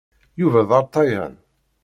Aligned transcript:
Yuba 0.39 0.61
d 0.67 0.71
aṛṭayan. 0.77 1.33